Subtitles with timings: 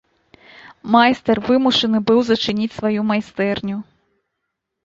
[0.95, 3.77] Майстар вымушаны быў зачыніць сваю майстэрню.